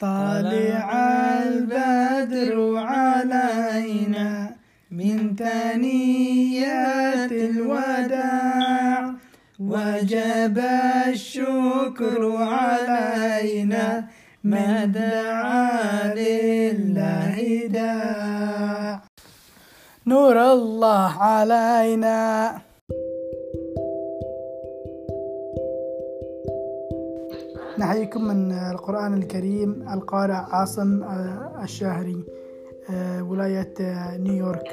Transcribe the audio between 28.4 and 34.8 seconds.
القرآن الكريم القارئ عاصم الشاهري ولاية نيويورك.